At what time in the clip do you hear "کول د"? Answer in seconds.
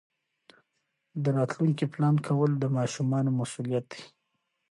2.27-2.65